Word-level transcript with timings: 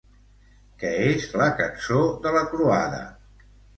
Què 0.83 0.93
és 1.09 1.27
la 1.41 1.49
Cançó 1.59 1.99
de 2.25 2.33
la 2.39 2.43
Croada? 2.55 3.03